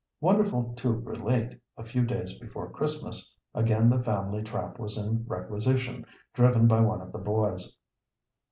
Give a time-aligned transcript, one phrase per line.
[0.19, 6.07] Wonderful to relate, a few days before Christmas, again the family trap was in requisition,
[6.33, 7.77] driven by one of the boys.